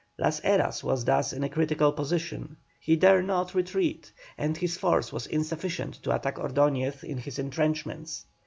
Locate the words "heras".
0.43-0.83